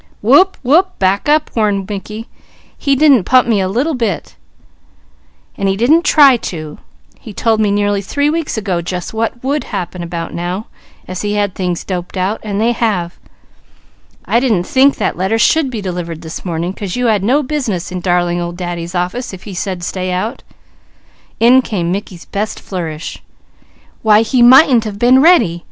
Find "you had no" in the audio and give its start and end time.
16.95-17.43